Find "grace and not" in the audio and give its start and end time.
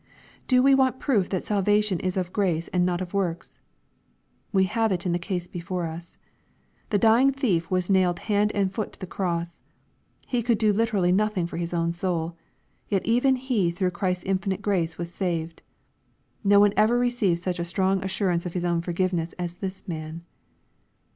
2.33-3.01